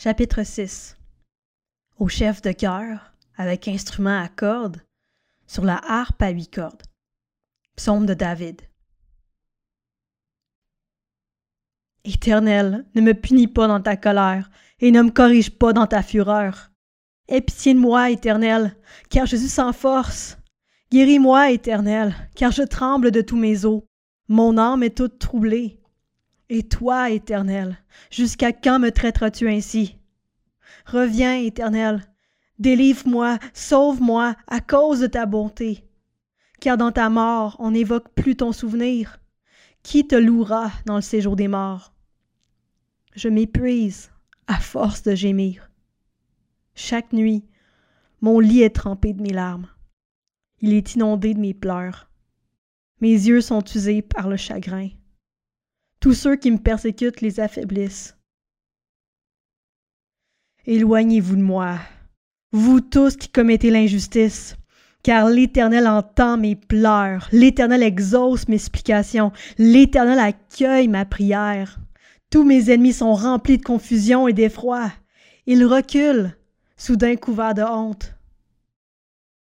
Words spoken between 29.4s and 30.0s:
ainsi?